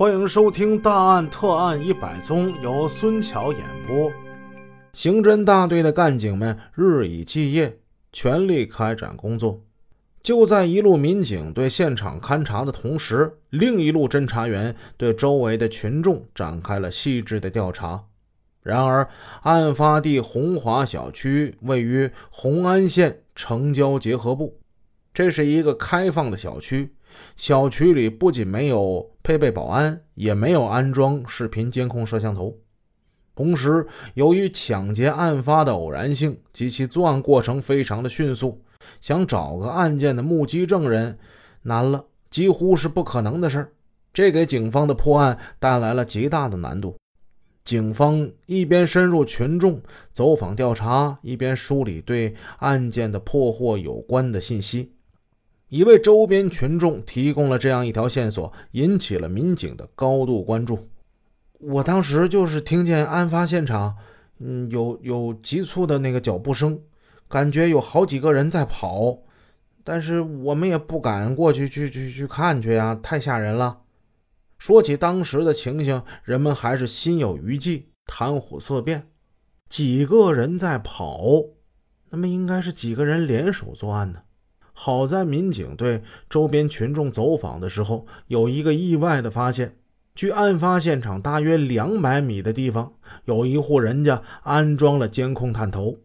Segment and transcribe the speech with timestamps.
[0.00, 4.10] 欢迎收听《大案特案一百宗》，由孙桥演播。
[4.94, 7.76] 刑侦大队的干警们日以继夜，
[8.10, 9.60] 全力开展工作。
[10.22, 18.04] 就在一路民警对现场勘查的同时，另一路侦查员对周围的群众展开了细致的调查。
[18.62, 19.06] 然而，
[19.42, 24.58] 案发地红华小区位于红安县城郊结合部，
[25.12, 26.94] 这是一个开放的小区。
[27.36, 32.56] 小区里不仅没有配备保安，也没有安装视频监控摄像头。
[33.34, 38.60] 同时，由于抢劫案发的偶然性及其作案过程非常的迅速，
[39.00, 41.18] 想找个案件的目击证人
[41.62, 43.72] 难了，几乎是不可能的事儿。
[44.12, 46.96] 这给警方的破案带来了极大的难度。
[47.64, 49.80] 警方一边深入群众
[50.12, 54.92] 走访调查，一边梳理对案件的破获有关的信息。
[55.70, 60.88] 一位周边群众提供了这样一条线索，引起了民警的高度关注。
[61.60, 63.96] 我当时就是听见案发现场，
[64.40, 66.80] 嗯，有有急促的那个脚步声，
[67.28, 69.16] 感觉有好几个人在跑，
[69.84, 73.82] 但是我们也不敢过去去去去看去呀，太吓人了。
[74.58, 79.06] 说起当时的情形，人们还是心有余悸，谈虎色变。
[79.68, 81.44] 几个人在跑，
[82.08, 84.22] 那么应该是几个人联手作案呢。
[84.82, 89.76] 好在民警对周边群众走访的时候，有一个意外的发现：
[90.14, 92.94] 距案发现场大约两百米的地方，
[93.26, 95.98] 有一户人家安装了监控探头，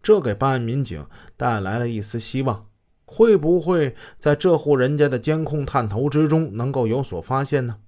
[0.00, 1.04] 这给办案民警
[1.36, 2.66] 带来了一丝希望。
[3.04, 7.78] 会不会在这户人家的监控探头之中能够有所发现呢？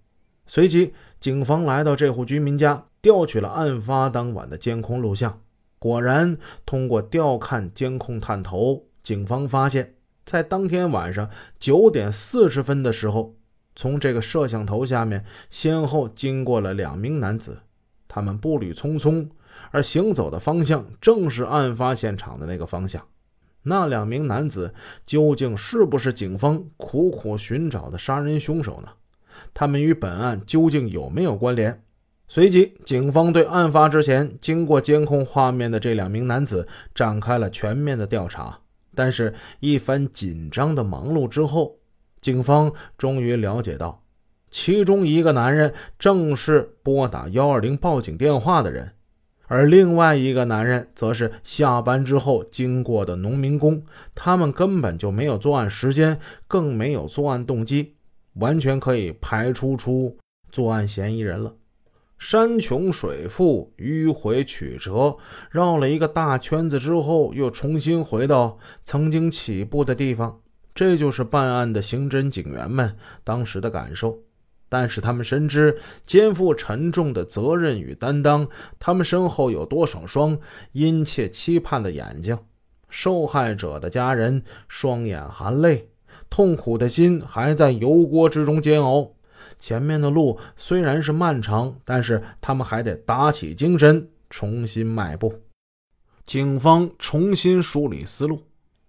[0.49, 5.41] 随即，警方来到这户居民家，调取了案发当晚的监控录像。
[5.79, 9.95] 果然，通过调看监控探头，警方发现。
[10.25, 11.29] 在当天晚上
[11.59, 13.35] 九点四十分的时候，
[13.75, 17.61] 从这个摄像头下面先后经过了两名男子，
[18.07, 19.29] 他们步履匆匆，
[19.71, 23.07] 而行走的方向正是案发现场的那个方向。
[23.65, 24.75] 那两名男子
[25.07, 28.89] 究竟是不是警方苦苦寻找的杀人凶手呢？
[29.55, 31.83] 他们与本案究竟有没有关联？
[32.29, 38.62] 随即，警方对案发之前经过监控画面的这两名男子展开了全面的调查。
[38.95, 41.79] 但是，一番紧张的忙碌之后，
[42.21, 44.03] 警方终于了解到，
[44.51, 48.93] 其中一个男人正是拨打幺二零报警电话的人，
[49.47, 53.83] 而另外一个男人则是下班之后经过的农民工。
[54.15, 57.95] 他们根本就没有作案时间，更没有作案动机，
[58.35, 60.17] 完全可以排除出
[60.51, 61.55] 作案嫌疑人了。
[62.25, 65.17] 山穷水复，迂回曲折，
[65.51, 70.39] 绕了一个大圈子之后，又重新回到曾经起步的地方。
[70.73, 74.21] 这就是办案的刑侦警员们当时的感受。
[74.69, 78.47] 但是他们深知肩负沉重的责任与担当，
[78.79, 80.39] 他们身后有多少双
[80.71, 82.39] 殷切期盼的眼睛？
[82.89, 85.89] 受害者的家人双眼含泪，
[86.31, 89.11] 痛苦的心还在油锅之中煎熬。
[89.59, 95.41] 前面的路虽然是漫长，但是他们还得打起精神，重新迈步。
[96.25, 98.45] 警方重新梳理思路，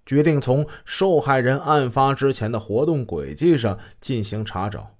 [0.06, 4.92] 决定从受害人案发之前的活动轨迹上进行查找。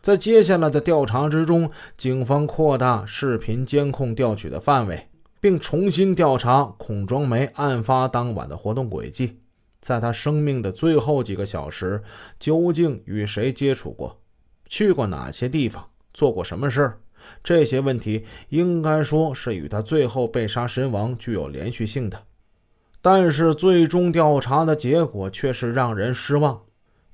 [0.00, 5.08] 在接下来的调查之中，警方扩大视频监控调取的范围，
[5.40, 9.40] 并重新调查孔庄梅案发当晚的活动轨迹。
[9.80, 12.02] 在他生命的最后几个小时，
[12.38, 14.20] 究竟与谁接触过？
[14.68, 16.98] 去过哪些地方，做过什么事儿？
[17.42, 22.22] 这些问题应该说是与他最后被杀身亡具有连续性的。
[23.02, 26.62] 但是最终调查的结果却是让人失望。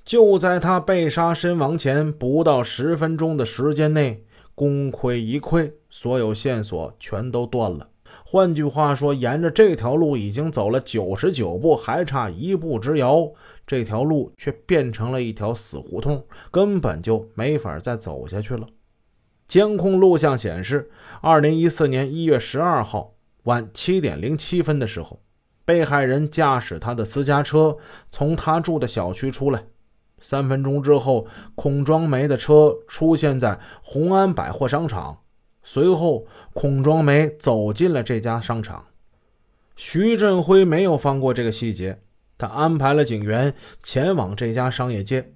[0.03, 7.89] 就在他被杀身亡前不到十分钟的时间内，功亏一篑，所有线索全都断了。
[8.25, 13.31] 换句话说，沿着这条路已经走了九十九步，还差一步之遥。
[13.67, 18.67] 这条路却变成了一条死胡同，根本就没法再走下去了。
[19.47, 20.89] 监控录像显示，
[21.21, 23.13] 二零一四年一月十二号
[23.43, 25.21] 晚七点零七分的时候，
[25.63, 27.77] 被害人驾驶他的私家车
[28.09, 29.65] 从他住的小区出来。
[30.19, 35.19] 三分钟之后，孔庄梅的车出现在红安百货商场。
[35.63, 38.85] 随后，孔庄梅走进了这家商场。
[39.75, 42.01] 徐振辉没有放过这个细节。
[42.37, 45.33] 他安排了警员前往这家商业街，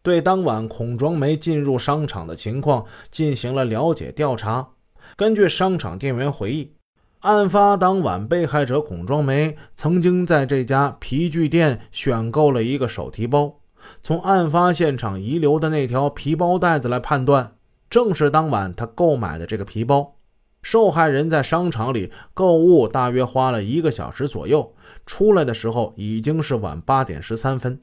[0.00, 4.68] 对当晚孔庄梅进入商场的情况进行了了解调查。
[5.16, 6.72] 根据商场店员回忆，
[7.20, 13.60] 案发当晚，被害者孔庄梅曾经在这家皮具店选购了一个手提包。
[14.00, 17.55] 从案发现场遗留的那条皮包带子来判断，
[17.88, 20.16] 正是当晚他购买的这个皮包。
[20.62, 24.74] 受害人在商场里购物，大约花了一个小时左右，
[25.06, 27.80] 出来的时候已经是晚八点十三分。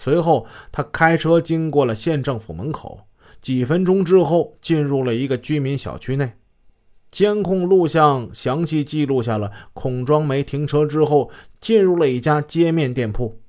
[0.00, 3.00] 随后，他开车经过了县政府门口，
[3.42, 6.32] 几分钟之后进入了一个居民小区内。
[7.10, 11.30] 监控录像详细记录下了孔庄梅停车之后
[11.60, 13.40] 进入了一家街面店铺。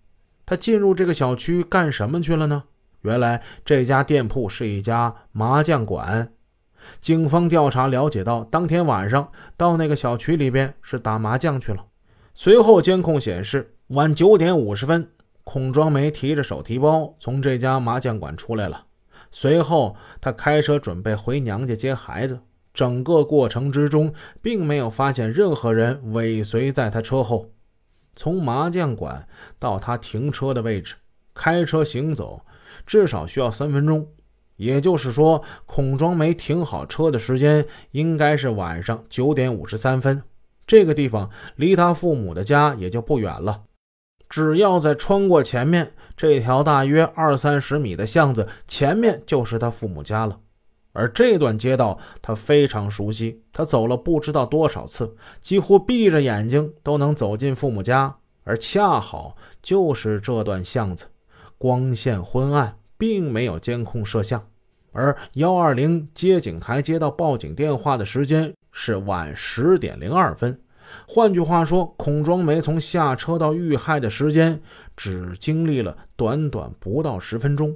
[0.46, 2.66] 他进入这个小区干什么去了呢？
[3.06, 6.34] 原来这家店铺是一家麻将馆。
[7.00, 11.86] 警方调查了解到，当天晚上到那个小区里边是打麻将去了。
[12.34, 15.10] 随后监控显示，晚九点五十分。
[15.44, 18.86] 孔庄梅提着手提包从这家麻将馆出来了，
[19.30, 22.40] 随后他开车准备回娘家接孩子。
[22.74, 27.52] 整个过程之中，并没有发现任何人尾随在他车后。
[28.16, 29.28] 从麻将馆
[29.60, 30.96] 到他停车的位置，
[31.34, 32.42] 开车行走
[32.86, 34.08] 至少需要三分钟。
[34.58, 40.24] 也就是说，孔庄梅停好车的时间应该是晚上九点五十三分。
[40.66, 43.64] 这个地方离他父母的家也就不远了。
[44.30, 50.40] 只要再穿过前面这条大约二三十米的巷子，前面就是他父母家了。
[50.94, 58.16] 而这段街道他非常熟悉，他走了不知道多少次，几乎闭着眼睛都能走进父母家。
[58.46, 61.06] 而恰好就是这段巷子，
[61.58, 64.48] 光线昏暗，并没有监控摄像。
[64.92, 70.60] 而幺二零接警台接到报警电话的时间是晚十点零二分。
[71.08, 74.62] 换句话说，孔庄梅从下车到遇害的时间
[74.96, 77.76] 只经历了短短不到十分钟。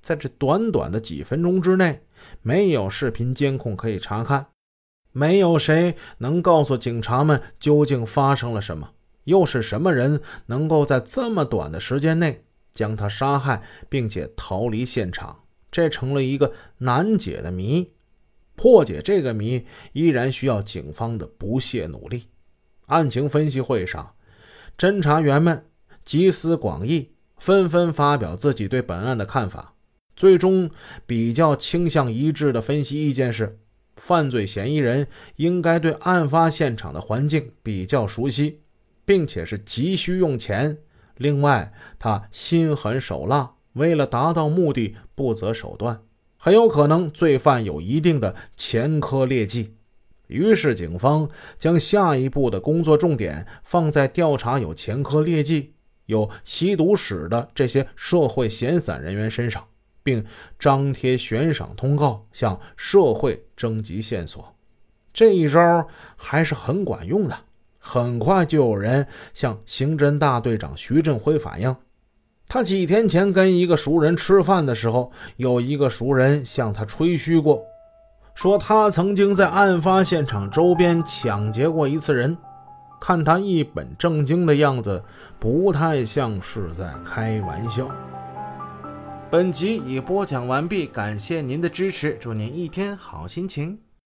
[0.00, 2.02] 在这短短的几分钟之内，
[2.42, 4.46] 没有视频监控可以查看，
[5.12, 8.90] 没有谁能告诉警察们究竟发生了什么，
[9.24, 15.44] 又是什么人能够在这么短的时间内将他杀害，并且逃离现场？
[15.70, 17.92] 这成了一个难解的谜。
[18.54, 22.24] 破解这个谜依然需要警方的不懈努力。
[22.86, 24.14] 案情分析会上，
[24.76, 25.64] 侦查员们
[26.04, 29.74] 集思广益，纷纷发表自己对本案的看法。
[30.14, 30.70] 最终
[31.06, 33.58] 比较倾向一致的分析意见是：
[33.96, 38.60] 犯罪嫌疑人应该对案发现场的环境比较熟悉，
[39.06, 40.76] 并且是急需用钱。
[41.22, 46.02] 另外，他心狠手辣，为了达到目的不择手段，
[46.36, 49.76] 很有可能罪犯有一定的前科劣迹。
[50.26, 51.28] 于是，警方
[51.58, 55.74] 将下一步的工作重点放在调查有前科劣迹、
[56.06, 59.64] 有吸毒史的这些社会闲散人员身上，
[60.02, 60.24] 并
[60.58, 64.54] 张贴悬赏通告，向社会征集线索。
[65.12, 65.86] 这一招
[66.16, 67.38] 还是很管用的。
[67.84, 71.74] 很快就有人向刑侦大队长徐振辉反映，
[72.46, 77.60] 他几天前跟一个熟人吃饭的时候，有一个熟人向他吹嘘过。
[78.34, 82.38] 说他曾经在案发现场周边抢劫过一次人，
[83.00, 85.02] 看他一本正经的样子，
[85.40, 87.90] 不太像是在开玩笑。
[89.28, 93.78] 本集已播讲完毕，感谢您的支持，祝您一天好心情。